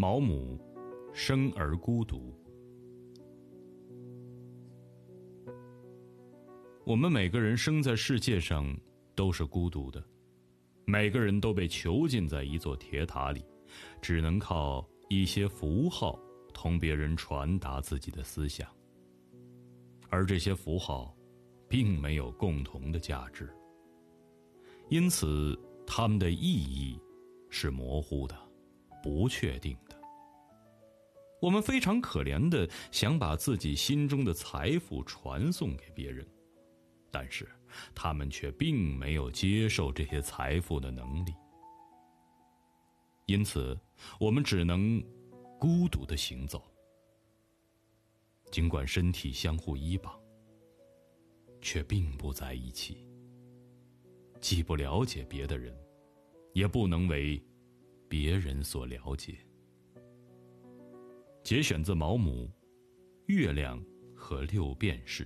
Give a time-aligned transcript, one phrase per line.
[0.00, 0.58] 毛姆，
[1.12, 2.34] 生而孤独。
[6.86, 8.74] 我们每个人生在世界上
[9.14, 10.02] 都是孤独的，
[10.86, 13.44] 每个人都被囚禁在一座铁塔里，
[14.00, 16.18] 只能靠一些符号
[16.54, 18.66] 同别人传达自己的思想。
[20.08, 21.14] 而这些符号，
[21.68, 23.54] 并没有共同的价值，
[24.88, 25.54] 因此
[25.86, 26.98] 它们的意义
[27.50, 28.34] 是模糊的、
[29.02, 29.76] 不确定。
[31.40, 36.26] 我们非常可怜的想把自己心中的财富传送给别人。
[37.10, 37.48] 但是，
[37.94, 41.34] 他们却并没有接受这些财富的能力，
[43.26, 43.76] 因此，
[44.20, 45.02] 我们只能
[45.58, 46.62] 孤独的行走。
[48.50, 50.12] 尽管身体相互依傍，
[51.60, 53.06] 却并不在一起。
[54.40, 55.76] 既不了解别的人，
[56.52, 57.40] 也不能为
[58.08, 59.36] 别人所了解。
[61.50, 62.48] 节选自毛姆
[63.26, 65.24] 《月亮和六便士》。